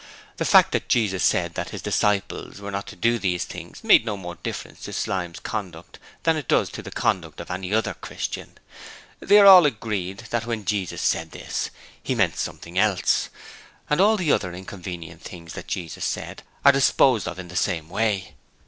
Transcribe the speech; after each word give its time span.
The 0.37 0.45
fact 0.45 0.71
that 0.71 0.89
Jesus 0.89 1.23
said 1.23 1.53
that 1.53 1.69
His 1.69 1.81
disciples 1.83 2.59
were 2.59 2.71
not 2.71 2.87
to 2.87 2.95
do 2.95 3.19
these 3.19 3.45
things 3.45 3.83
made 3.83 4.03
no 4.03 4.17
more 4.17 4.33
difference 4.33 4.81
to 4.85 4.93
Slyme's 4.93 5.39
conduct 5.39 5.99
than 6.23 6.35
it 6.37 6.47
does 6.47 6.71
to 6.71 6.81
the 6.81 6.89
conduct 6.89 7.39
of 7.39 7.51
any 7.51 7.71
other 7.71 7.93
'Christian'. 7.93 8.57
They 9.19 9.37
are 9.37 9.45
all 9.45 9.67
agreed 9.67 10.23
that 10.31 10.47
when 10.47 10.65
Jesus 10.65 11.03
said 11.03 11.29
this 11.29 11.69
He 12.01 12.15
meant 12.15 12.37
something 12.39 12.79
else: 12.79 13.29
and 13.91 14.01
all 14.01 14.17
the 14.17 14.31
other 14.31 14.51
inconvenient 14.53 15.21
things 15.21 15.53
that 15.53 15.67
Jesus 15.67 16.03
said 16.03 16.41
are 16.65 16.71
disposed 16.71 17.27
of 17.27 17.37
in 17.37 17.49
the 17.49 17.55
same 17.55 17.87
way. 17.87 18.33